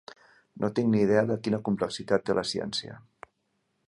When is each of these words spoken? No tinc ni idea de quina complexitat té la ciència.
No 0.61 0.69
tinc 0.79 0.89
ni 0.93 1.01
idea 1.07 1.23
de 1.31 1.37
quina 1.47 1.59
complexitat 1.69 2.25
té 2.31 2.39
la 2.39 2.47
ciència. 2.53 2.97